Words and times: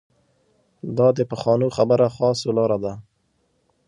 دا 0.97 1.07
د 1.17 1.19
پخوانو 1.31 1.67
خبره 1.77 2.07
خواصو 2.15 2.49
لاره 2.57 2.77
ده. 2.83 2.93